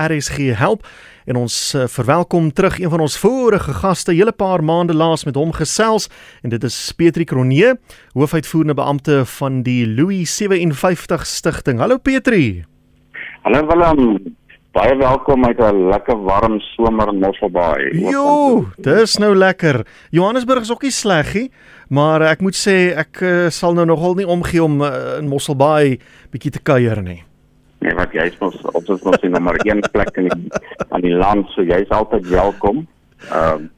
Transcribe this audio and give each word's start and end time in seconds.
RSG 0.00 0.54
help 0.56 0.86
en 1.28 1.36
ons 1.36 1.54
uh, 1.76 1.84
verwelkom 1.84 2.46
terug 2.56 2.78
een 2.80 2.88
van 2.90 3.02
ons 3.04 3.18
vorige 3.20 3.74
gaste 3.76 4.14
hele 4.16 4.32
paar 4.32 4.62
maande 4.64 4.94
laas 4.96 5.26
met 5.28 5.36
hom 5.36 5.50
gesels 5.52 6.06
en 6.40 6.48
dit 6.48 6.62
is 6.64 6.76
Petri 6.96 7.26
Kronee 7.28 7.74
hoofuitvoerende 8.16 8.74
beampte 8.74 9.18
van 9.34 9.58
die 9.62 9.84
Louis 9.86 10.36
57 10.36 11.26
stigting. 11.26 11.78
Hallo 11.78 11.98
Petri. 11.98 12.64
Hallo 13.42 13.66
Willem. 13.68 14.36
Baie 14.72 14.96
welkom 14.96 15.44
uit 15.44 15.60
'n 15.60 15.88
lekker 15.88 16.16
warm 16.24 16.60
somer 16.60 17.08
in 17.08 17.18
Mosselbaai. 17.20 17.92
Jo, 17.92 18.64
dis 18.78 19.18
nou 19.18 19.34
lekker. 19.36 19.86
Johannesburg 20.10 20.60
is 20.60 20.72
ook 20.72 20.82
nie 20.82 20.90
sleg 20.90 21.34
nie, 21.34 21.50
maar 21.88 22.22
ek 22.22 22.40
moet 22.40 22.56
sê 22.56 22.96
ek 22.96 23.20
uh, 23.20 23.50
sal 23.50 23.74
nou 23.74 23.84
nogal 23.84 24.14
nie 24.14 24.26
omgee 24.26 24.62
om 24.62 24.80
uh, 24.80 25.18
in 25.18 25.28
Mosselbaai 25.28 26.00
bietjie 26.30 26.50
te 26.50 26.62
kuier 26.62 27.02
nie. 27.02 27.24
Nee, 27.82 27.94
wat 27.98 28.12
jy 28.14 28.28
is 28.30 28.38
mos 28.38 28.58
ons 28.72 29.02
mos 29.02 29.22
in 29.26 29.34
nommer 29.34 29.58
1 29.66 29.82
plek 29.94 30.18
in 30.20 30.28
die, 30.30 30.60
aan 30.94 31.02
die 31.02 31.14
land, 31.14 31.48
so 31.54 31.64
jy's 31.66 31.90
altyd 31.90 32.28
welkom. 32.30 32.84
Ehm 33.30 33.64
uh, 33.66 33.70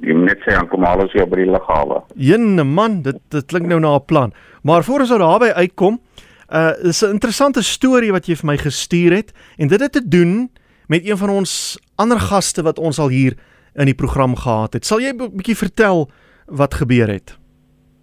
jy 0.00 0.14
net 0.16 0.40
sê 0.46 0.54
aan 0.56 0.68
kom 0.70 0.84
alles 0.88 1.12
hier 1.12 1.26
by 1.28 1.42
die 1.42 1.50
lughawe. 1.50 1.98
Jene 2.16 2.64
man, 2.64 3.02
dit 3.04 3.18
dit 3.34 3.44
klink 3.52 3.66
nou 3.68 3.80
na 3.84 3.98
'n 3.98 4.04
plan. 4.04 4.32
Maar 4.62 4.84
voor 4.84 5.00
ons 5.00 5.12
daarby 5.12 5.52
uitkom, 5.52 6.00
uh 6.48 6.72
is 6.82 7.02
'n 7.02 7.10
interessante 7.10 7.62
storie 7.62 8.12
wat 8.12 8.26
jy 8.26 8.36
vir 8.36 8.46
my 8.46 8.56
gestuur 8.56 9.12
het 9.12 9.32
en 9.58 9.68
dit 9.68 9.80
het 9.80 9.92
te 9.92 10.08
doen 10.08 10.50
met 10.88 11.04
een 11.04 11.16
van 11.16 11.30
ons 11.30 11.78
ander 11.96 12.20
gaste 12.20 12.62
wat 12.62 12.78
ons 12.78 12.98
al 12.98 13.08
hier 13.08 13.36
in 13.74 13.84
die 13.84 13.94
program 13.94 14.36
gehad 14.36 14.72
het. 14.72 14.86
Sal 14.86 15.00
jy 15.00 15.12
'n 15.12 15.36
bietjie 15.36 15.56
vertel 15.56 16.10
wat 16.46 16.74
gebeur 16.74 17.08
het? 17.08 17.39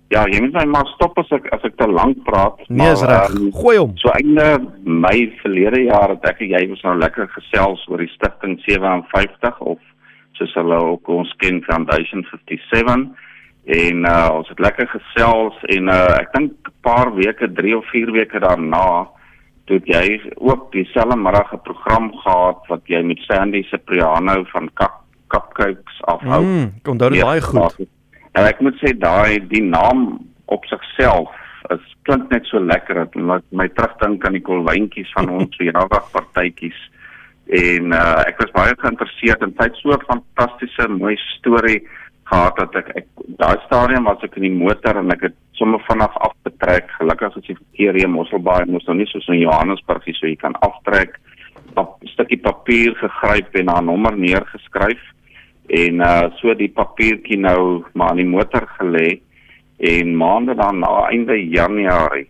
Ja, 0.09 0.23
jy 0.31 0.39
moet 0.39 0.55
my 0.55 0.63
maar 0.71 0.88
stop 0.93 1.17
as 1.20 1.31
ek 1.35 1.49
as 1.52 1.63
ek 1.67 1.75
te 1.79 1.88
lank 1.91 2.21
praat. 2.23 2.61
Nee, 2.71 2.93
is 2.95 3.03
reg. 3.03 3.34
Um, 3.35 3.49
Gooi 3.52 3.75
hom. 3.77 3.91
So 3.99 4.11
einde 4.15 4.45
Mei 4.84 5.27
verlede 5.41 5.84
jaar 5.84 6.13
het 6.15 6.23
ek 6.29 6.39
en 6.45 6.53
jy 6.55 6.63
was 6.71 6.84
nou 6.88 6.95
lekker 6.99 7.27
gesels 7.35 7.84
oor 7.91 7.99
die 7.99 8.12
stigting 8.13 8.55
57 8.63 9.59
of 9.59 9.81
soos 10.39 10.53
hulle 10.55 10.77
ook 10.93 11.09
ons 11.12 11.34
ken 11.43 11.59
Foundation 11.65 12.23
57 12.32 13.09
en 13.67 14.05
uh, 14.07 14.29
ons 14.37 14.48
het 14.48 14.63
lekker 14.63 14.87
gesels 14.93 15.57
en 15.76 15.91
uh, 15.91 16.15
ek 16.21 16.32
dink 16.37 16.54
'n 16.70 16.76
paar 16.87 17.12
weke, 17.15 17.51
3 17.51 17.76
of 17.77 17.89
4 17.91 18.12
weke 18.15 18.39
daarna 18.39 19.10
toe 19.67 19.82
jy 19.84 20.21
ook 20.39 20.71
dieselfde 20.71 21.17
middag 21.20 21.51
'n 21.51 21.65
program 21.67 22.13
gehad 22.23 22.63
wat 22.71 22.84
jy 22.87 23.04
met 23.04 23.20
Sandy 23.27 23.63
Cipriano 23.67 24.43
van 24.55 24.70
Kap 24.73 25.04
Cupcakes 25.27 25.99
afhou. 26.07 26.43
Mm, 26.43 26.73
kom 26.84 26.98
daar 26.98 27.12
baie 27.12 27.41
goed. 27.41 27.76
Ja, 27.77 27.85
En 28.38 28.46
ek 28.46 28.60
moet 28.62 28.77
sê 28.82 28.93
daai 28.93 29.41
die 29.49 29.63
naam 29.66 30.20
op 30.54 30.66
sigself 30.70 31.34
is 31.74 31.84
klink 32.07 32.30
net 32.32 32.46
so 32.48 32.62
lekker 32.63 33.02
dat 33.02 33.16
my, 33.16 33.40
my 33.52 33.68
terugdink 33.76 34.26
aan 34.26 34.38
die 34.38 34.46
kolwyntjies 34.46 35.10
van 35.16 35.32
ons 35.40 35.57
verjaardag 35.60 36.12
partytjies 36.13 36.77
en 37.57 37.96
uh, 37.96 38.24
ek 38.27 38.44
was 38.44 38.54
baie 38.55 38.76
geïnteresseerd 38.84 39.44
en 39.44 39.55
tyd 39.57 39.76
so 39.79 39.96
'n 39.96 40.07
fantastiese 40.12 40.88
mooi 40.91 41.16
storie 41.40 41.82
gehad 42.27 42.55
dat 42.60 42.76
ek, 42.76 42.91
ek 43.02 43.07
daai 43.40 43.57
stadium 43.66 44.07
was 44.07 44.24
ek 44.24 44.35
in 44.38 44.48
die 44.48 44.60
motor 44.63 44.99
en 44.99 45.12
ek 45.16 45.29
het 45.29 45.35
sommer 45.55 45.79
vanaf 45.88 46.16
afgetrek. 46.27 46.91
Gelukkig 46.99 47.38
is 47.38 47.48
die 47.48 47.60
verkeer 47.60 47.94
hier 47.96 48.10
Mosselbaai 48.12 48.68
mos 48.68 48.85
nou 48.88 48.98
nie 48.99 49.07
soos 49.07 49.27
in 49.32 49.40
Johannesburg 49.40 50.04
hier 50.05 50.18
so 50.20 50.27
jy 50.27 50.35
kan 50.35 50.55
aftrek. 50.68 51.20
'n 51.77 51.88
stukkie 52.13 52.41
papier 52.41 52.94
gegryp 52.96 53.55
en 53.55 53.70
'n 53.72 53.85
nommer 53.85 54.18
neergeskryf 54.18 55.01
en 55.68 56.01
uh 56.01 56.29
so 56.40 56.54
die 56.54 56.71
papiertjie 56.71 57.37
nou 57.37 57.84
maar 57.93 58.15
in 58.15 58.23
die 58.23 58.32
motor 58.32 58.68
gelê 58.79 59.20
en 59.77 60.15
maande 60.18 60.55
daarna 60.55 61.10
einde 61.12 61.35
Januarie 61.37 62.27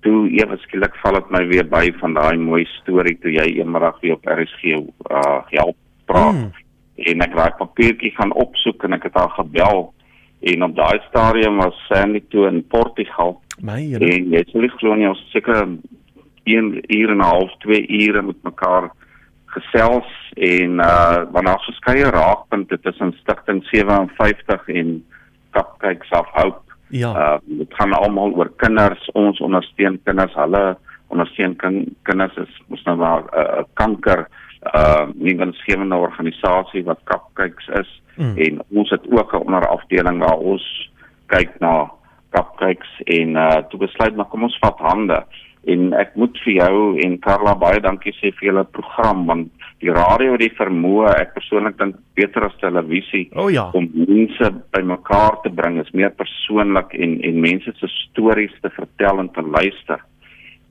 toe 0.00 0.28
ewe 0.30 0.56
skielik 0.62 0.94
val 1.02 1.18
dit 1.18 1.30
my 1.30 1.42
weer 1.50 1.66
by 1.66 1.90
van 2.00 2.14
daai 2.14 2.36
mooi 2.38 2.64
storie 2.78 3.18
toe 3.18 3.32
jy 3.34 3.58
eendag 3.58 4.00
weer 4.00 4.14
op 4.14 4.26
RSG 4.26 4.78
uh 4.78 5.40
help 5.50 5.76
praat. 6.06 6.34
Mm. 6.34 6.52
en 6.98 7.22
ek 7.22 7.34
raai 7.38 7.54
papiertjie 7.58 8.10
gaan 8.16 8.32
opsoek 8.34 8.84
en 8.86 8.96
ek 8.96 9.06
het 9.08 9.18
haar 9.18 9.30
gebel 9.36 9.84
en 10.52 10.64
op 10.66 10.74
daai 10.76 10.98
stadium 11.08 11.60
was 11.62 11.76
Sandy 11.86 12.22
toe 12.30 12.46
in 12.48 12.62
Portugal. 12.74 13.38
My 13.62 13.80
en 13.98 14.32
jy 14.34 14.42
sê 14.50 14.64
ek 14.66 14.78
glo 14.80 14.94
nie 14.98 15.08
ons 15.10 15.22
seker 15.34 15.66
1 16.48 16.72
uur 16.98 17.10
en 17.14 17.18
'n 17.18 17.30
half 17.30 17.54
2 17.66 17.86
ure 18.02 18.22
met 18.22 18.42
mekaar 18.42 18.90
gesels 19.58 20.08
en 20.36 20.80
uh 20.84 21.26
ons 21.32 21.68
verskeie 21.70 22.10
raakpunte 22.14 22.78
tussen 22.80 23.14
stigting 23.20 23.62
57 23.70 24.68
en 24.68 25.04
Cupcakes 25.50 26.10
of 26.10 26.26
Hope. 26.32 26.76
Ja. 26.88 27.10
Uh 27.12 27.38
dit 27.44 27.74
gaan 27.74 27.92
almal 27.92 28.34
oor 28.36 28.52
kinders, 28.56 29.10
ons 29.12 29.40
ondersteun 29.40 30.00
kinders, 30.04 30.34
hulle 30.34 30.76
ondersteun 31.08 31.56
kinders 32.02 32.36
is 32.36 32.60
mos 32.68 32.84
nou 32.84 32.96
maar 32.96 33.22
'n 33.22 33.40
uh, 33.40 33.64
kanker 33.74 34.28
uh 34.74 35.06
nuwensgewende 35.14 35.96
organisasie 35.96 36.84
wat 36.84 37.04
Cupcakes 37.04 37.68
is 37.68 37.90
mm. 38.16 38.36
en 38.36 38.62
ons 38.70 38.90
het 38.90 39.04
ook 39.10 39.32
'n 39.32 39.46
onderafdeling 39.46 40.18
waar 40.18 40.38
ons 40.38 40.90
kyk 41.26 41.60
na 41.60 41.90
Cupcakes 42.30 43.00
en 43.04 43.36
uh 43.36 43.62
toe 43.68 43.78
besluit 43.78 44.16
maar 44.16 44.28
kom 44.28 44.42
ons 44.42 44.58
vat 44.60 44.78
hande 44.78 45.24
en 45.66 45.92
ek 45.98 46.14
moet 46.16 46.36
vir 46.44 46.54
jou 46.60 46.82
en 47.04 47.16
Karla 47.24 47.54
baie 47.58 47.80
dankie 47.82 48.14
sê 48.18 48.30
vir 48.38 48.50
julle 48.50 48.64
program 48.76 49.26
want 49.26 49.50
die 49.82 49.92
radio 49.94 50.34
het 50.34 50.42
die 50.42 50.54
vermoë 50.58 51.14
ek 51.20 51.34
persoonlik 51.36 51.78
dink 51.78 51.98
beter 52.18 52.46
as 52.46 52.56
televisie 52.62 53.28
oh 53.34 53.48
ja. 53.52 53.68
om 53.78 53.88
mense 53.94 54.52
bymekaar 54.74 55.40
te 55.44 55.52
bring 55.54 55.80
is 55.82 55.90
meer 55.94 56.14
persoonlik 56.18 56.94
en 56.94 57.18
en 57.26 57.40
mense 57.42 57.74
se 57.80 57.90
stories 57.94 58.54
te 58.62 58.70
vertel 58.76 59.24
en 59.24 59.30
te 59.34 59.42
luister 59.42 60.02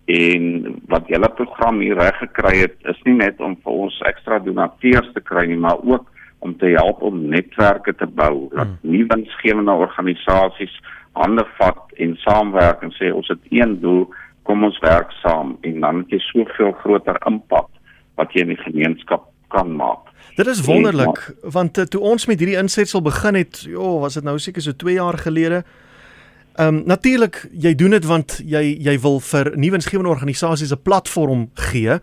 en 0.08 0.78
wat 0.88 1.10
julle 1.12 1.30
program 1.36 1.82
hier 1.84 2.00
reg 2.00 2.20
gekry 2.24 2.54
het 2.64 2.78
is 2.88 3.00
nie 3.06 3.18
net 3.20 3.42
om 3.44 3.58
vir 3.64 3.82
ons 3.88 4.04
ekstra 4.08 4.40
donateurs 4.40 5.10
te 5.14 5.24
kry 5.24 5.48
nie 5.52 5.60
maar 5.60 5.84
ook 5.84 6.08
om 6.46 6.54
te 6.58 6.70
help 6.76 7.02
om 7.02 7.26
netwerke 7.32 7.94
te 7.98 8.08
bou 8.08 8.48
dat 8.54 8.68
hmm. 8.68 8.78
nuwe 8.94 9.10
winsgewende 9.16 9.74
organisasies 9.88 10.76
hande 11.18 11.44
vat 11.58 12.00
en 12.04 12.16
saamwerk 12.24 12.84
en 12.86 12.94
sê 12.96 13.12
ons 13.12 13.28
het 13.34 13.52
een 13.52 13.80
doel 13.82 14.06
kom 14.48 14.64
ons 14.64 14.80
werk 14.84 15.12
saam 15.22 15.58
en 15.68 15.82
dan 15.84 16.04
het 16.04 16.14
jy 16.16 16.20
soveel 16.32 16.72
groter 16.84 17.20
impak 17.30 17.68
wat 18.18 18.34
jy 18.34 18.46
in 18.48 18.54
die 18.56 18.64
gemeenskap 18.64 19.28
kan 19.54 19.70
maak. 19.76 20.08
Dit 20.38 20.48
is 20.48 20.64
wonderlik 20.66 21.20
en, 21.28 21.52
want 21.56 21.78
uh, 21.78 21.86
toe 21.90 22.02
ons 22.02 22.28
met 22.30 22.40
hierdie 22.40 22.60
insetsel 22.60 23.04
begin 23.06 23.38
het, 23.40 23.62
ja, 23.68 23.92
was 24.04 24.18
dit 24.20 24.26
nou 24.28 24.38
seker 24.42 24.64
so 24.64 24.76
2 24.76 24.98
jaar 25.00 25.20
gelede. 25.22 25.64
Ehm 26.58 26.80
um, 26.80 26.84
natuurlik 26.90 27.44
jy 27.54 27.76
doen 27.78 27.94
dit 27.94 28.06
want 28.10 28.40
jy 28.42 28.64
jy 28.82 28.96
wil 29.04 29.20
vir 29.22 29.52
nuwensgewende 29.56 30.10
organisasies 30.10 30.74
'n 30.74 30.82
platform 30.82 31.50
gee 31.70 32.00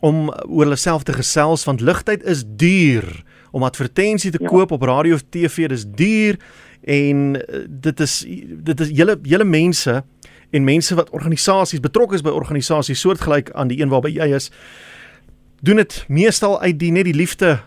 om 0.00 0.30
oor 0.30 0.64
hulle 0.64 0.76
self 0.76 1.02
te 1.02 1.12
gesels 1.12 1.64
want 1.64 1.80
ligtyd 1.80 2.24
is 2.24 2.42
duur 2.44 3.06
om 3.52 3.62
advertensie 3.62 4.30
te 4.30 4.42
ja. 4.42 4.48
koop 4.48 4.72
op 4.72 4.82
radio 4.82 5.14
of 5.14 5.22
TV 5.30 5.68
dis 5.68 5.84
duur 5.86 6.38
en 6.82 7.36
uh, 7.36 7.62
dit 7.68 8.00
is 8.00 8.26
dit 8.70 8.80
is 8.80 8.90
julle 8.90 9.18
julle 9.22 9.44
mense 9.44 10.02
en 10.50 10.64
mense 10.64 10.94
wat 10.94 11.10
organisasies 11.10 11.80
betrokke 11.80 12.14
is 12.14 12.22
by 12.22 12.30
organisasies 12.30 13.00
soortgelyk 13.00 13.50
aan 13.50 13.68
die 13.68 13.80
een 13.80 13.88
waarby 13.88 14.10
jy 14.16 14.34
is 14.34 14.50
doen 15.60 15.76
dit 15.76 16.04
meestal 16.08 16.60
uit 16.60 16.78
die 16.78 16.92
net 16.92 17.04
die 17.04 17.14
liefde 17.14 17.58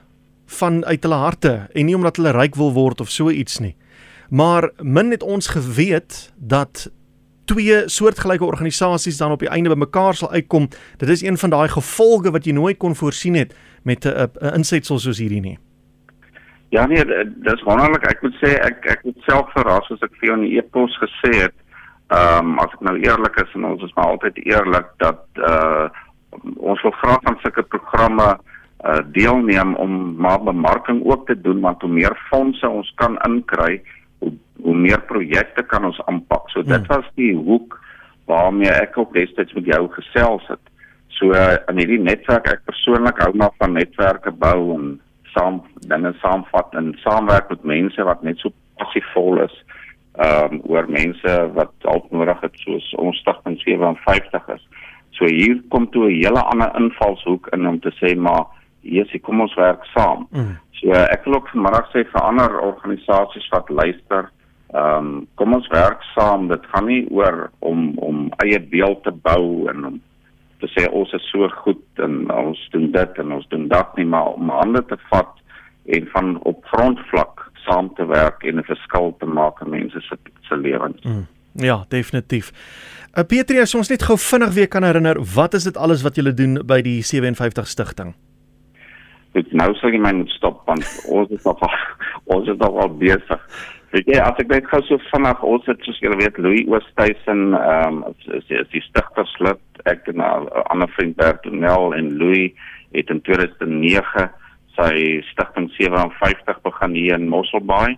van 0.59 0.85
uit 0.85 1.03
hulle 1.03 1.21
harte 1.21 1.53
en 1.73 1.85
nie 1.85 1.95
omdat 1.95 2.17
hulle 2.17 2.33
ryk 2.35 2.57
wil 2.59 2.73
word 2.73 3.01
of 3.01 3.09
so 3.09 3.29
iets 3.29 3.59
nie. 3.59 3.75
Maar 4.29 4.69
min 4.81 5.11
het 5.11 5.23
ons 5.23 5.47
geweet 5.53 6.31
dat 6.37 6.89
twee 7.45 7.83
soortgelyke 7.85 8.45
organisasies 8.45 9.17
dan 9.17 9.31
op 9.31 9.43
die 9.43 9.51
einde 9.51 9.69
bymekaar 9.69 10.15
sal 10.15 10.31
uitkom. 10.31 10.69
Dit 10.97 11.09
is 11.09 11.21
een 11.21 11.37
van 11.37 11.49
daai 11.49 11.67
gevolge 11.67 12.31
wat 12.31 12.45
jy 12.45 12.55
nooit 12.55 12.77
kon 12.77 12.95
voorsien 12.95 13.35
het 13.35 13.53
met 13.83 14.05
'n 14.05 14.55
insetsel 14.55 14.99
soos 14.99 15.17
hierdie 15.17 15.41
nie. 15.41 15.57
Ja 16.69 16.85
nee, 16.85 17.05
dis 17.25 17.63
wonderlik. 17.63 18.07
Ek 18.09 18.21
moet 18.21 18.35
sê 18.41 18.57
ek 18.57 18.85
ek 18.85 18.99
het 19.03 19.17
self 19.27 19.51
verras 19.53 19.91
as 19.91 20.01
ek 20.01 20.15
vir 20.19 20.29
jou 20.29 20.37
in 20.41 20.49
die 20.49 20.57
e-pos 20.57 20.97
gesê 20.97 21.41
het 21.41 21.53
Ehm 22.07 22.53
um, 22.53 22.59
as 22.59 22.73
ek 22.75 22.81
nou 22.83 22.97
eerlik 22.99 23.37
is 23.41 23.53
en 23.55 23.65
ons 23.65 23.83
is 23.83 23.93
maar 23.95 24.11
altyd 24.15 24.41
eerlik 24.45 24.89
dat 24.97 25.23
uh 25.39 25.87
ons 26.57 26.81
wil 26.81 26.91
graag 26.97 27.23
aan 27.29 27.37
sulke 27.41 27.63
programme 27.63 28.25
uh 28.83 28.99
deelneem 29.15 29.75
om 29.75 30.15
maar 30.15 30.43
bemarking 30.43 31.03
ook 31.05 31.27
te 31.27 31.41
doen 31.41 31.61
want 31.61 31.81
hoe 31.81 31.91
meer 31.91 32.17
fondse 32.29 32.69
ons 32.69 32.91
kan 32.95 33.17
inkry, 33.27 33.81
hoe, 34.19 34.33
hoe 34.61 34.75
meer 34.75 35.01
projekte 35.01 35.63
kan 35.63 35.85
ons 35.85 36.01
aanpak. 36.05 36.49
So 36.49 36.61
dit 36.61 36.75
hmm. 36.75 36.87
was 36.87 37.07
die 37.15 37.35
hoek 37.35 37.79
waarmee 38.25 38.71
ek 38.71 38.97
ook 38.97 39.13
destyds 39.13 39.53
met 39.53 39.65
jou 39.65 39.87
gesels 39.95 40.47
het. 40.47 40.61
So 41.07 41.31
uh, 41.31 41.55
in 41.71 41.79
hierdie 41.79 42.01
netwerk 42.01 42.49
ek 42.51 42.67
persoonlik 42.67 43.19
hou 43.23 43.31
maar 43.37 43.55
van 43.61 43.77
netwerke 43.79 44.31
bou 44.31 44.73
en 44.75 44.99
saam 45.33 45.61
dinge 45.87 46.13
saamvat 46.21 46.75
en 46.77 46.93
saamwerk 47.03 47.49
met 47.49 47.63
mense 47.63 48.03
wat 48.03 48.23
net 48.23 48.37
so 48.43 48.51
passievol 48.77 49.39
is 49.47 49.55
ehm 50.13 50.53
um, 50.53 50.61
oor 50.69 50.85
mense 50.89 51.51
wat 51.53 51.71
hulp 51.81 52.11
nodig 52.11 52.41
het 52.41 52.57
soos 52.61 52.91
ons 53.01 53.17
stigting 53.17 53.57
57 53.61 54.49
is. 54.55 54.67
So 55.17 55.25
hier 55.25 55.61
kom 55.69 55.89
toe 55.89 56.09
'n 56.09 56.21
hele 56.21 56.41
ander 56.41 56.71
invalshoek 56.77 57.47
in 57.53 57.67
om 57.67 57.79
te 57.79 57.91
sê 58.01 58.15
maar 58.17 58.45
hier 58.81 59.05
sê 59.05 59.21
kom 59.21 59.41
ons 59.41 59.55
werk 59.55 59.85
saam. 59.95 60.27
Mm. 60.31 60.57
So 60.71 60.91
ek 60.91 61.25
wil 61.25 61.35
ook 61.35 61.49
vanmiddag 61.49 61.89
sê 61.91 62.05
vir 62.05 62.21
ander 62.21 62.59
organisasies 62.61 63.49
wat 63.49 63.69
luister, 63.69 64.29
ehm 64.73 64.97
um, 64.97 65.27
kom 65.35 65.53
ons 65.53 65.67
werk 65.67 66.03
saam. 66.15 66.47
Dit 66.47 66.65
gaan 66.65 66.85
nie 66.85 67.07
oor 67.09 67.49
om 67.59 67.97
om 67.97 68.29
eie 68.45 68.59
beeld 68.59 69.03
te 69.03 69.11
bou 69.11 69.69
en 69.69 69.85
om 69.85 70.01
te 70.59 70.67
sê 70.71 70.87
ons 70.91 71.13
is 71.13 71.29
so 71.31 71.47
goed 71.63 71.83
en 72.05 72.31
ons 72.31 72.69
doen 72.71 72.91
dit 72.91 73.17
en 73.17 73.31
ons 73.31 73.47
doen 73.47 73.67
dat 73.67 73.97
nie 73.97 74.05
maar 74.05 74.33
om 74.33 74.49
hande 74.49 74.85
te 74.85 74.97
vat 75.09 75.33
en 75.85 76.07
van 76.13 76.37
op 76.43 76.65
grondvlak 76.71 77.49
saam 77.65 77.93
te 77.95 78.05
werk 78.05 78.43
en 78.43 78.59
'n 78.59 78.63
verskil 78.63 79.15
te 79.19 79.25
maak 79.25 79.61
in 79.61 79.69
mense 79.69 80.01
se 80.01 80.17
se 80.41 80.55
lewens. 80.57 81.03
Mm. 81.03 81.27
Ja, 81.55 81.85
definitief. 81.87 82.51
Uh, 83.17 83.23
Petrie, 83.23 83.61
as 83.61 83.75
ons 83.75 83.89
net 83.89 84.03
gou 84.03 84.17
vinnig 84.17 84.53
weer 84.53 84.67
kan 84.67 84.83
herinner, 84.83 85.19
wat 85.35 85.53
is 85.53 85.63
dit 85.63 85.77
alles 85.77 86.01
wat 86.01 86.15
julle 86.15 86.33
doen 86.33 86.57
by 86.65 86.81
die 86.81 87.01
57 87.05 87.67
stigting? 87.67 88.15
Dit 89.33 89.51
nou 89.53 89.73
sou 89.73 89.91
jy 89.91 89.99
my 90.01 90.13
moet 90.13 90.29
stop 90.29 90.65
want 90.65 90.85
ons 91.09 91.29
is 91.29 91.43
nog 91.43 91.61
ons 92.33 92.49
is 92.49 92.57
nog 92.57 92.81
al 92.81 92.97
besig. 92.97 93.41
Weet 93.93 94.07
jy, 94.09 94.17
as 94.17 94.39
ek 94.41 94.49
net 94.49 94.65
gou 94.65 94.81
so 94.81 94.97
vinnig 95.11 95.43
ons 95.45 95.65
het 95.69 95.85
soos 95.85 95.99
julle 96.01 96.17
weet 96.17 96.37
Louis 96.41 96.65
Oosthuizen 96.65 97.53
ehm 97.53 98.01
um, 98.01 98.15
is, 98.33 98.49
is 98.49 98.69
die 98.73 98.81
stigterslid 98.81 99.61
ek 99.85 100.07
en 100.09 100.17
'n 100.17 100.49
ander 100.73 100.89
vriend 100.97 101.15
Bertonel 101.15 101.93
en 101.93 102.15
Louis 102.17 102.49
het 102.97 103.09
in 103.09 103.21
2009 103.21 104.29
sy 104.75 105.21
stigting 105.31 105.69
57 105.77 106.61
begin 106.63 106.95
hier 106.97 107.15
in 107.15 107.29
Mosselbaai 107.29 107.97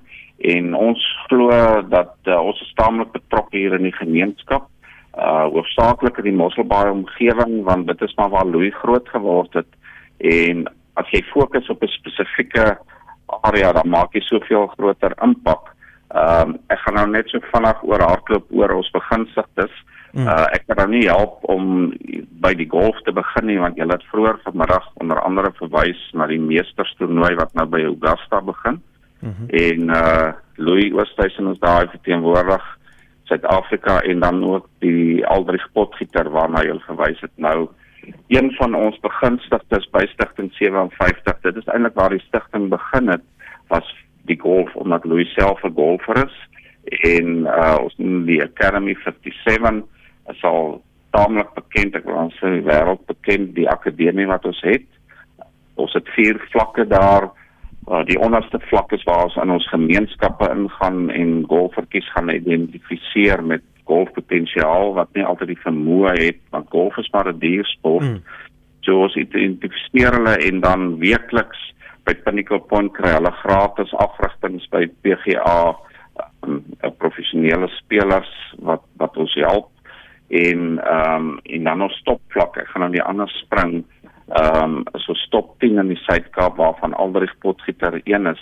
en 0.55 0.73
ons 0.75 1.01
glo 1.27 1.81
dat 1.89 2.15
uh, 2.27 2.39
ons 2.41 2.61
is 2.61 2.73
taamlik 2.75 3.13
betrokke 3.15 3.57
hier 3.57 3.75
in 3.77 3.87
die 3.87 3.95
gemeenskap 3.99 4.67
uh 5.15 5.45
hoofsaaklik 5.47 6.17
in 6.19 6.27
die 6.27 6.39
Mosselbaai 6.39 6.89
omgewing 6.91 7.61
want 7.63 7.87
dit 7.87 8.01
is 8.01 8.15
maar 8.17 8.33
waar 8.33 8.45
Louis 8.45 8.75
groot 8.81 9.07
geword 9.09 9.53
het 9.55 9.71
en 10.19 10.65
as 10.99 11.07
jy 11.11 11.21
fokus 11.31 11.69
op 11.71 11.83
'n 11.83 11.87
spesifieke 11.87 12.77
area 13.27 13.71
dan 13.73 13.89
maak 13.89 14.13
jy 14.13 14.21
soveel 14.21 14.67
groter 14.75 15.13
impak. 15.23 15.71
Ehm 16.15 16.49
um, 16.49 16.57
ek 16.69 16.79
gaan 16.79 16.95
nou 16.99 17.07
net 17.09 17.29
so 17.29 17.39
vinnig 17.51 17.83
oor 17.83 18.01
hardloop 18.01 18.45
oor 18.51 18.75
ons 18.77 18.91
beginsigtes. 18.91 19.73
Uh 20.15 20.45
ek 20.55 20.67
kan 20.67 20.77
nou 20.77 20.87
nie 20.93 21.07
help 21.07 21.43
om 21.51 21.91
by 22.45 22.53
die 22.53 22.69
golf 22.69 22.97
te 23.05 23.13
begin 23.15 23.47
nie 23.49 23.59
want 23.61 23.79
jy 23.79 23.87
het 23.89 24.03
vroeër 24.11 24.37
vanmiddag 24.45 24.85
onder 25.01 25.21
andere 25.25 25.51
verwys 25.59 26.01
na 26.13 26.27
die 26.29 26.41
meesterstoernooi 26.41 27.33
wat 27.39 27.53
nou 27.57 27.65
by 27.69 27.81
Augusta 27.89 28.41
begin. 28.41 28.81
Mm 29.19 29.33
-hmm. 29.33 29.47
En 29.49 29.79
uh 29.89 30.33
Louis 30.57 30.93
Oosthuizen 30.93 31.51
is 31.51 31.59
daar 31.59 31.89
verteenwoordig 31.89 32.63
Suid-Afrika 33.23 34.01
en 34.01 34.19
dan 34.19 34.43
ook 34.45 34.69
die 34.79 35.25
Aldrich 35.27 35.67
Potgieter 35.73 36.29
waarna 36.29 36.61
jy 36.63 36.79
verwys 36.85 37.19
het 37.21 37.35
nou 37.35 37.67
een 38.27 38.51
van 38.51 38.75
ons 38.75 38.99
beginstigtes 38.99 39.89
by 39.91 40.05
stigting 40.13 40.53
57 40.53 41.41
dit 41.41 41.55
is 41.55 41.67
eintlik 41.73 41.93
waar 41.93 42.09
die 42.09 42.23
stigting 42.27 42.69
begin 42.69 43.07
het 43.07 43.25
was 43.67 43.95
die 44.29 44.39
golf 44.39 44.75
omdat 44.75 45.05
Louis 45.05 45.33
self 45.33 45.63
'n 45.63 45.73
golfer 45.75 46.25
is 46.25 46.35
en 46.85 47.27
uh 47.45 47.77
ons 47.81 47.97
noem 47.97 48.25
die 48.25 48.43
Academy 48.43 48.95
57 49.03 49.83
is 50.27 50.43
al 50.43 50.81
taamlik 51.15 51.53
bekend. 51.55 51.95
Ek 51.95 52.05
wil 52.09 52.31
sê 52.41 52.59
wêreld 52.67 53.03
bekend 53.07 53.55
die 53.55 53.69
akademie 53.71 54.27
wat 54.27 54.45
ons 54.45 54.61
het. 54.67 54.87
Ons 55.79 55.95
het 55.95 56.07
vier 56.15 56.39
vlakke 56.51 56.85
daar 56.91 57.29
uh, 57.89 58.03
die 58.07 58.19
onderste 58.19 58.59
vlak 58.69 58.91
is 58.95 59.03
waar 59.07 59.27
ons 59.27 59.37
in 59.41 59.53
ons 59.55 59.69
gemeenskappe 59.71 60.49
ingaan 60.51 61.09
en 61.13 61.37
golfertjies 61.51 62.09
gaan 62.15 62.31
identifiseer 62.33 63.43
met 63.43 63.63
golfpotensiaal 63.85 64.95
wat 64.97 65.11
nie 65.13 65.25
altyd 65.25 65.53
die 65.53 65.61
vermoë 65.61 66.15
het 66.17 66.41
want 66.55 66.71
golf 66.73 66.97
is 66.97 67.11
maar 67.13 67.29
'n 67.29 67.39
duur 67.39 67.65
sport 67.69 68.07
mm. 68.07 68.21
so 68.81 69.05
ons 69.05 69.15
identifiseer 69.15 70.17
hulle 70.17 70.35
en 70.47 70.61
dan 70.61 70.97
weekliks 70.99 71.61
by 72.05 72.13
Pinnacle 72.25 72.61
Point 72.69 72.93
kry 72.97 73.13
hulle 73.13 73.31
gratis 73.43 73.93
afrigtings 74.07 74.65
by 74.73 74.85
PGA 75.05 75.75
um, 76.47 76.63
professionele 76.97 77.69
spelers 77.77 78.33
wat 78.57 78.81
wat 78.97 79.17
ons 79.17 79.33
help 79.45 79.69
en 80.27 80.79
ehm 80.79 81.29
um, 81.29 81.39
en 81.43 81.63
dan 81.63 81.81
ons 81.81 81.97
stopvlak. 82.01 82.57
Ek 82.57 82.67
gaan 82.67 82.85
nou 82.85 82.91
die 82.91 83.03
ander 83.03 83.29
spring. 83.29 83.83
Ehm 84.27 84.77
um, 84.81 85.01
so 85.05 85.13
stop 85.13 85.55
10 85.59 85.77
in 85.77 85.93
die 85.93 86.01
Suid-Kaap 86.05 86.57
waarvan 86.57 86.93
Aldrich 86.93 87.37
Potgieter 87.39 88.01
een 88.03 88.25
is. 88.25 88.41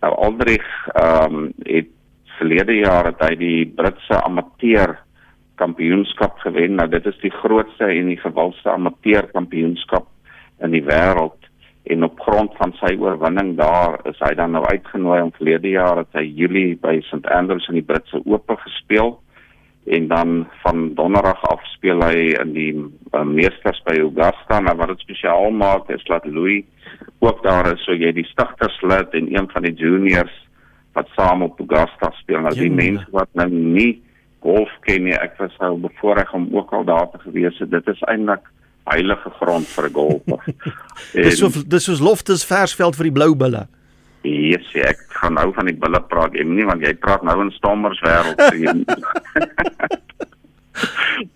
Nou 0.00 0.14
Aldrich 0.14 0.68
ehm 0.94 1.34
um, 1.34 1.52
het 1.64 1.90
verlede 2.38 2.78
jaar 2.78 3.10
het 3.10 3.20
hy 3.20 3.34
die 3.36 3.66
Britse 3.66 4.22
amateur 4.22 4.98
kampioenskap 5.54 6.38
gewen. 6.38 6.74
Nou 6.74 6.88
dit 6.88 7.06
is 7.06 7.18
die 7.20 7.34
grootste 7.34 7.84
en 7.84 8.06
die 8.06 8.20
gewildste 8.20 8.70
amateur 8.70 9.26
kampioenskap 9.32 10.06
in 10.62 10.70
die 10.70 10.84
wêreld 10.84 11.38
en 11.88 12.04
op 12.04 12.20
grond 12.20 12.52
van 12.56 12.72
sy 12.80 12.92
oorwinning 13.00 13.54
daar 13.56 13.96
is 14.10 14.18
hy 14.20 14.34
dan 14.36 14.52
nou 14.52 14.64
uitgenooi 14.66 15.20
om 15.22 15.32
verlede 15.36 15.70
jaar 15.72 16.02
het 16.02 16.18
hy 16.18 16.26
Julie 16.40 16.76
by 16.82 16.98
St 17.06 17.24
Andrews 17.32 17.68
in 17.72 17.78
die 17.80 17.86
Britse 17.86 18.20
Ope 18.26 18.58
gespeel 18.64 19.16
en 19.90 20.08
dan 20.08 20.46
van 20.62 20.94
donderdag 20.94 21.42
af 21.50 21.64
speel 21.74 22.02
hy 22.04 22.32
in 22.40 22.52
die 22.52 22.72
uh, 22.76 23.22
meesters 23.22 23.80
by 23.86 23.96
Augusta. 24.00 24.60
Maar 24.60 24.76
wat 24.76 24.92
dit 24.94 25.04
spesiaal 25.06 25.50
maak 25.50 25.88
is 25.94 26.04
dat 26.04 26.26
Louis 26.26 26.64
ook 27.18 27.42
daar 27.42 27.72
is. 27.72 27.84
So 27.84 27.96
jy 27.96 28.12
die 28.12 28.26
stigterslid 28.28 29.14
en 29.18 29.32
een 29.34 29.48
van 29.52 29.66
die 29.66 29.74
juniors 29.74 30.34
wat 30.96 31.08
saam 31.16 31.42
op 31.46 31.60
Augusta 31.60 32.12
speel. 32.20 32.44
Nou 32.44 32.54
die 32.54 32.72
mense 32.72 33.06
wat 33.14 33.32
nou 33.32 33.48
nie 33.50 34.02
golf 34.44 34.70
ken 34.86 35.08
nie 35.08 35.16
ek 35.18 35.38
was 35.40 35.56
nou 35.62 35.74
bevoorreg 35.88 36.30
om 36.34 36.48
ook 36.54 36.72
al 36.72 36.84
daar 36.84 37.10
te 37.10 37.22
gewees 37.24 37.58
het. 37.58 37.70
Dit 37.70 37.88
is 37.90 38.04
eintlik 38.10 38.44
heilige 38.88 39.30
grond 39.40 39.66
vir 39.68 39.88
'n 39.88 39.92
golfer. 39.92 40.54
Dis 41.24 41.38
so 41.38 41.50
dis 41.66 41.84
soos 41.84 42.00
loftes 42.00 42.46
versveld 42.46 42.96
vir 42.96 43.10
die 43.10 43.16
blou 43.20 43.34
bulle 43.36 43.66
Yes, 44.22 44.66
ek 44.74 44.98
gaan 45.20 45.38
nou 45.38 45.52
van 45.54 45.70
die 45.70 45.78
bulle 45.78 46.00
praat, 46.10 46.34
en 46.34 46.56
nie 46.56 46.66
want 46.66 46.82
jy 46.82 46.90
praat 46.98 47.22
nou 47.22 47.38
in 47.44 47.52
stommers 47.54 48.00
wêreld. 48.02 48.40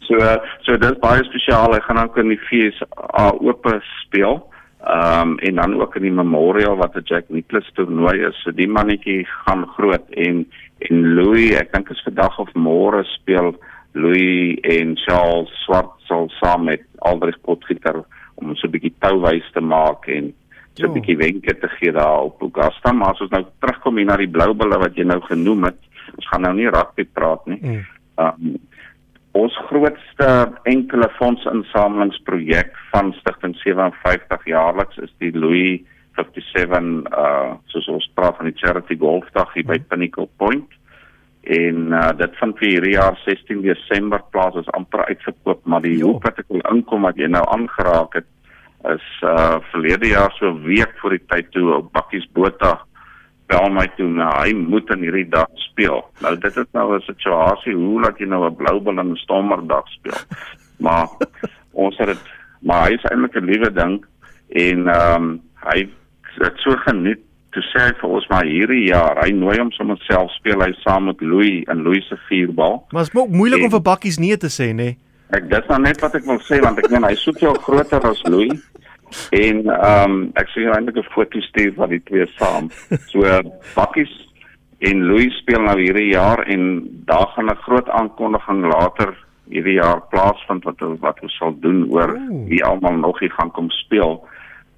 so 0.07 0.19
so 0.63 0.77
dit 0.77 0.91
is 0.91 1.03
baie 1.03 1.23
spesiaal. 1.29 1.77
Ek 1.77 1.87
gaan 1.87 2.03
ook 2.03 2.19
in 2.23 2.35
die 2.35 2.41
fees 2.49 2.79
oop 3.39 3.69
speel. 4.03 4.43
Ehm 4.83 5.29
um, 5.29 5.39
en 5.39 5.55
dan 5.55 5.81
ook 5.81 5.97
in 5.97 6.03
die 6.03 6.15
memorial 6.15 6.77
wat 6.77 6.97
'n 6.97 7.03
Jack 7.05 7.29
Nicklaus 7.29 7.71
toernooi 7.75 8.27
is. 8.27 8.43
So 8.43 8.51
die 8.51 8.69
mannetjie 8.69 9.27
gaan 9.47 9.67
groot 9.77 10.11
en 10.11 10.47
en 10.79 11.15
Louis, 11.15 11.55
ek 11.55 11.73
dink 11.73 11.91
is 11.91 12.03
vandag 12.03 12.39
of 12.39 12.53
môre 12.55 13.05
speel 13.05 13.55
Louis 13.93 14.59
en 14.63 14.97
Charles 14.97 15.51
Swart 15.63 15.93
sal 16.09 16.29
saam 16.41 16.65
met 16.65 16.83
Aldrich 16.99 17.41
Potgieter 17.41 18.03
om 18.35 18.57
so 18.57 18.67
'n 18.67 18.71
bietjie 18.71 18.95
touwys 18.99 19.53
te 19.53 19.61
maak 19.61 20.09
en 20.09 20.35
so 20.75 20.87
'n 20.87 20.93
bietjie 20.93 21.17
wenke 21.17 21.55
te 21.59 21.69
gee 21.69 21.93
daar 21.93 22.29
op 22.29 22.43
Augusta, 22.43 22.93
maar 22.93 23.13
as 23.13 23.21
ons 23.21 23.31
nou 23.31 23.45
terugkom 23.61 23.97
hier 23.97 24.07
na 24.07 24.17
die 24.17 24.31
blou 24.31 24.55
bulle 24.55 24.79
wat 24.79 24.97
jy 24.97 25.05
nou 25.05 25.21
genoem 25.21 25.65
het, 25.65 25.81
ons 26.17 26.29
gaan 26.29 26.43
nou 26.43 26.55
nie 26.55 26.71
rugby 26.71 27.05
praat 27.05 27.47
nie. 27.47 27.61
Mm. 27.63 27.85
Um, 28.17 28.57
ons 29.33 29.55
grootste 29.69 30.29
enkele 30.69 31.09
fondsinsamelingsprojek 31.19 32.77
van 32.93 33.13
Stichting 33.13 33.57
57 33.57 34.45
jaarliks 34.45 34.99
is 34.99 35.13
die 35.19 35.33
Louis 35.33 35.81
57 36.17 37.09
uh 37.17 37.57
soos 37.73 37.89
ons 37.89 38.11
praat 38.15 38.37
van 38.37 38.51
die 38.51 38.59
charity 38.61 38.97
golfdag 39.01 39.53
hier 39.55 39.65
mm. 39.65 39.73
by 39.73 39.79
Pinnacle 39.89 40.29
Point 40.37 40.69
en 41.43 41.89
uh, 41.91 42.13
dit 42.19 42.37
vind 42.39 42.59
vir 42.61 42.69
hierdie 42.69 42.93
jaar 42.95 43.17
16 43.25 43.63
Desember 43.65 44.23
plaas 44.31 44.59
is 44.61 44.69
amper 44.77 45.07
uitverkoop 45.09 45.65
maar 45.65 45.83
die 45.83 46.03
hoop 46.03 46.23
wat 46.29 46.39
ek 46.39 46.53
wil 46.53 46.63
inkom 46.71 47.09
wat 47.09 47.17
jy 47.19 47.31
nou 47.33 47.43
aangeraak 47.57 48.21
het 48.21 48.29
is 48.91 49.05
uh 49.23 49.59
verlede 49.71 50.09
jaar 50.09 50.33
so 50.39 50.55
week 50.65 50.95
voor 51.01 51.11
die 51.11 51.25
tyd 51.27 51.51
toe 51.51 51.75
op 51.77 51.93
Bakkies 51.93 52.27
Botha 52.33 52.81
bel 53.53 53.69
my 53.71 53.87
toe 53.97 54.09
nou 54.09 54.31
hy 54.39 54.53
moet 54.57 54.91
in 54.95 55.05
hierdie 55.07 55.29
dag 55.29 55.51
speel. 55.69 56.03
Nou 56.25 56.35
dit 56.39 56.57
is 56.57 56.71
nou 56.73 56.87
'n 56.97 57.01
situasie 57.07 57.75
hoe 57.75 58.01
laat 58.01 58.19
jy 58.19 58.27
nou 58.27 58.47
'n 58.47 58.57
blou 58.57 58.81
bil 58.81 58.99
in 58.99 59.13
'n 59.13 59.25
stommerdag 59.25 59.89
speel. 59.89 60.21
Maar 60.85 61.07
ons 61.73 61.97
het 61.99 62.07
dit 62.07 62.23
maar 62.61 62.89
hy 62.89 62.95
is 62.95 63.05
eintlik 63.11 63.37
'n 63.37 63.51
liewe 63.51 63.73
ding 63.73 64.05
en 64.49 64.89
ehm 64.89 65.23
um, 65.23 65.41
hy 65.69 65.89
het 66.39 66.57
so 66.57 66.77
geniet 66.77 67.21
toe 67.53 67.63
sê 67.63 67.79
hy 67.87 67.93
vir 68.01 68.11
ons 68.11 68.29
maar 68.29 68.45
hierdie 68.45 68.87
jaar 68.89 69.19
hy 69.25 69.31
nooi 69.31 69.59
hom 69.59 69.71
sommer 69.71 69.99
self 70.09 70.31
speel 70.33 70.61
hy 70.65 70.73
saam 70.81 71.05
met 71.05 71.21
Louis 71.21 71.65
in 71.69 71.83
Louis 71.83 72.09
se 72.09 72.17
vierbal. 72.29 72.87
Maar 72.91 73.05
dit 73.05 73.15
is 73.15 73.29
moeilik 73.29 73.59
en, 73.59 73.65
om 73.65 73.71
vir 73.71 73.83
Bakkies 73.83 74.19
nee 74.19 74.37
te 74.37 74.49
sê 74.49 74.73
nê. 74.73 74.75
Nee. 74.75 74.99
Ek 75.33 75.49
dis 75.49 75.69
nou 75.69 75.79
net 75.81 76.01
wat 76.01 76.15
ek 76.15 76.25
wil 76.29 76.41
sê 76.45 76.61
want 76.61 76.79
ek 76.79 76.91
meen 76.93 77.05
hy 77.05 77.15
soek 77.17 77.39
jou 77.41 77.53
groter 77.65 78.05
as 78.09 78.21
Louis. 78.29 78.59
En 79.31 79.67
ehm 79.67 80.11
um, 80.11 80.31
ek 80.35 80.49
sien 80.49 80.69
eintlik 80.69 80.97
'n 80.97 81.13
foto 81.15 81.41
stuur 81.41 81.73
van 81.75 81.89
die 81.89 82.03
twee 82.03 82.27
saam. 82.27 82.71
So 83.13 83.25
Bakkies 83.75 84.13
en 84.79 85.05
Louis 85.07 85.37
speel 85.39 85.63
nou 85.63 85.79
hierdie 85.79 86.11
jaar 86.11 86.43
en 86.47 86.83
daar 87.07 87.29
gaan 87.35 87.51
'n 87.51 87.65
groot 87.67 87.89
aankondiging 87.89 88.67
later 88.73 89.15
hierdie 89.49 89.79
jaar 89.81 90.03
plaasvind 90.11 90.65
wat 90.65 90.81
wat 91.01 91.21
ons 91.23 91.37
sal 91.37 91.55
doen 91.61 91.87
oor 91.91 92.19
wie 92.49 92.65
almal 92.65 92.97
nog 92.97 93.19
hier 93.21 93.33
gaan 93.33 93.51
kom 93.51 93.71
speel. 93.71 94.25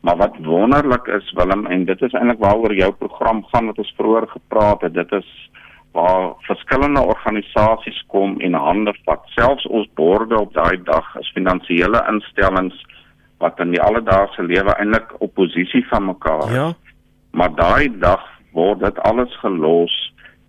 Maar 0.00 0.16
wat 0.16 0.36
wonderlik 0.44 1.06
is 1.06 1.32
Willem 1.32 1.66
en 1.66 1.84
dit 1.84 2.02
is 2.02 2.12
eintlik 2.12 2.38
waaroor 2.38 2.74
jou 2.74 2.92
program 2.92 3.44
gaan 3.44 3.66
wat 3.66 3.78
ons 3.78 3.94
vroeër 3.96 4.26
gepraat 4.28 4.80
het. 4.80 4.94
Dit 4.94 5.12
is 5.12 5.50
waar 5.92 6.34
verskillende 6.38 7.00
organisasies 7.00 8.04
kom 8.06 8.40
en 8.40 8.52
hande 8.52 8.94
vat. 9.04 9.22
Selfs 9.24 9.66
ons 9.66 9.88
borde 9.94 10.40
op 10.40 10.52
daai 10.54 10.82
dag 10.82 11.16
is 11.20 11.30
finansiële 11.34 12.02
instellings 12.10 12.82
wat 13.38 13.60
in 13.60 13.70
die 13.74 13.82
alledaagse 13.82 14.42
lewe 14.42 14.74
eintlik 14.78 15.14
oppositie 15.18 15.86
van 15.88 16.06
mekaar 16.06 16.48
is. 16.48 16.54
Ja. 16.54 16.72
Maar 17.30 17.54
daai 17.54 17.98
dag 17.98 18.22
word 18.52 18.80
dit 18.80 18.98
alles 18.98 19.32
gelos 19.42 19.94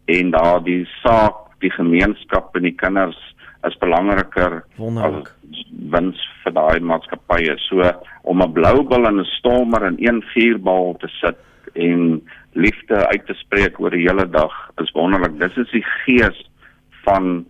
en 0.05 0.31
daar 0.31 0.61
die 0.63 0.85
saak, 1.01 1.35
die 1.59 1.71
gemeenskap 1.71 2.55
en 2.55 2.67
die 2.67 2.75
kinders 2.77 3.17
is 3.65 3.77
belangriker 3.81 4.61
Wonderlik. 4.77 5.31
as 5.31 5.63
wins 5.93 6.21
vir 6.43 6.53
daai 6.53 6.79
maatskappye. 6.79 7.57
So 7.67 7.81
om 8.23 8.41
'n 8.41 8.53
blou 8.53 8.83
bil 8.83 9.07
en 9.07 9.19
'n 9.19 9.31
stormer 9.37 9.85
in 9.85 9.97
een 9.99 10.21
vuurbal 10.33 10.95
te 10.99 11.07
sit 11.07 11.37
en 11.73 12.21
liefde 12.53 13.07
uit 13.07 13.25
te 13.25 13.33
spreek 13.33 13.79
oor 13.79 13.91
die 13.91 14.07
hele 14.07 14.29
dag 14.29 14.53
is 14.81 14.91
wonderlik. 14.91 15.39
Dis 15.39 15.57
is 15.57 15.71
die 15.71 15.85
gees 16.05 16.49
van 17.03 17.45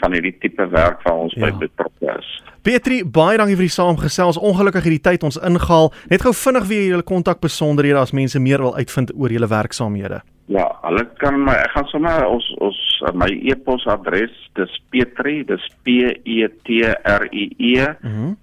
van 0.00 0.12
hierdie 0.12 0.36
tipe 0.40 0.68
werk 0.70 1.02
waar 1.02 1.14
ons 1.16 1.34
Ja. 1.34 1.46
by 1.50 1.58
betrokke 1.66 2.18
is. 2.18 2.42
Petri, 2.62 3.02
baie 3.04 3.38
dankie 3.38 3.56
vir 3.56 3.64
die 3.68 3.76
saamgesels. 3.76 4.36
Ongelukkig 4.38 4.84
het 4.84 4.92
die 4.92 5.00
tyd 5.00 5.22
ons 5.22 5.36
ingehaal. 5.38 5.92
Net 6.10 6.22
gou 6.22 6.32
vinnig 6.34 6.66
weer 6.68 6.88
julle 6.90 7.02
kontak 7.02 7.40
besonderhede 7.40 7.98
as 7.98 8.12
mense 8.12 8.38
meer 8.40 8.58
wil 8.58 8.76
uitvind 8.76 9.10
oor 9.16 9.30
julle 9.32 9.48
werksaamhede. 9.48 10.20
Ja, 10.50 10.66
hulle 10.82 11.04
kan 11.18 11.44
my 11.44 11.52
ek 11.52 11.70
gaan 11.70 11.84
sommer 11.86 12.26
ons 12.26 12.54
ons 12.60 13.02
my 13.14 13.28
e-posadres 13.50 14.30
dis 14.54 14.80
Petri, 14.90 15.44
dis 15.44 15.62
P 15.84 15.88
E 16.26 16.48
T 16.64 16.82
R 17.04 17.28
I 17.32 17.50
E 17.58 17.86
Mhm. 18.02 18.34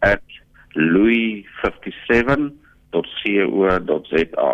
@louis57.co.za. 3.28 4.50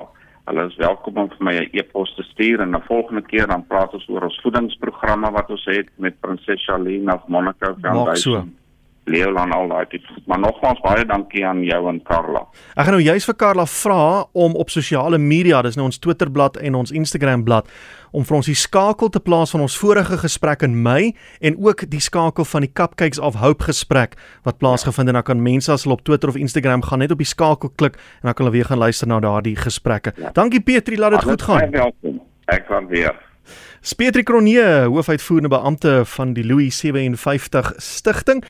Hulle 0.46 0.66
is 0.68 0.76
welkom 0.76 1.18
om 1.18 1.30
vir 1.30 1.44
my 1.48 1.54
'n 1.60 1.70
e-pos 1.72 2.16
te 2.16 2.24
stuur 2.24 2.60
en 2.60 2.76
'n 2.76 2.82
volgende 2.88 3.22
keer 3.22 3.48
dan 3.48 3.68
praat 3.68 3.94
ons 3.94 4.08
oor 4.10 4.24
ons 4.24 4.42
voedingsprogramme 4.42 5.32
wat 5.32 5.50
ons 5.50 5.66
het 5.66 5.88
met 5.96 6.20
Prinses 6.20 6.66
Charlene 6.66 7.14
of 7.14 7.28
Monaco 7.28 7.68
Maak 7.68 7.80
Foundation. 7.80 8.44
so. 8.44 8.63
Leolan 9.06 9.52
al 9.52 9.68
daai 9.68 9.86
tipe. 9.92 10.16
Maar 10.26 10.40
nogmaals 10.40 10.80
baie 10.84 11.06
dankie 11.06 11.46
aan 11.46 11.64
jou 11.68 11.82
en 11.90 12.00
Karla. 12.08 12.46
Ek 12.76 12.88
gaan 12.88 12.96
nou 12.98 13.04
juist 13.04 13.28
vir 13.28 13.36
Karla 13.40 13.66
vra 13.70 14.04
om 14.32 14.56
op 14.60 14.72
sosiale 14.72 15.20
media, 15.20 15.62
dis 15.66 15.76
nou 15.80 15.90
ons 15.90 16.00
Twitterblad 16.00 16.58
en 16.62 16.78
ons 16.80 16.94
Instagramblad, 16.96 17.68
om 18.14 18.24
vir 18.28 18.38
ons 18.38 18.48
die 18.48 18.58
skakel 18.58 19.10
te 19.12 19.20
plaas 19.24 19.52
van 19.56 19.66
ons 19.66 19.76
vorige 19.80 20.20
gesprek 20.22 20.64
in 20.64 20.78
Mei 20.86 21.14
en 21.42 21.58
ook 21.60 21.86
die 21.92 22.02
skakel 22.04 22.48
van 22.48 22.68
die 22.68 22.72
Cupcakes 22.72 23.20
of 23.20 23.42
Hope 23.42 23.68
gesprek 23.68 24.16
wat 24.48 24.62
plaasgevind 24.62 25.10
het 25.10 25.16
en 25.16 25.20
dan 25.20 25.28
kan 25.28 25.44
mense 25.44 25.72
as 25.74 25.88
hulle 25.88 25.98
op 25.98 26.06
Twitter 26.08 26.30
of 26.30 26.40
Instagram 26.40 26.86
gaan 26.86 27.04
net 27.04 27.12
op 27.12 27.20
die 27.20 27.28
skakel 27.28 27.74
klik 27.76 28.00
en 28.22 28.30
dan 28.30 28.38
kan 28.38 28.46
hulle 28.46 28.58
weer 28.60 28.70
gaan 28.70 28.82
luister 28.82 29.10
na 29.10 29.20
daardie 29.20 29.58
gesprekke. 29.60 30.14
Ja. 30.18 30.32
Dankie 30.32 30.62
Petri, 30.62 30.98
laat 30.98 31.18
dit 31.18 31.30
goed 31.34 31.42
gaan. 31.50 31.70
Welkom. 31.74 32.22
Ek 32.46 32.68
kan 32.68 32.88
weer. 32.88 33.16
Petri 33.98 34.24
Kronee, 34.24 34.88
hoofuitvoerende 34.88 35.50
beampte 35.52 36.06
van 36.06 36.34
die 36.34 36.46
Louis 36.46 36.78
57 36.80 37.74
Stichting. 37.78 38.42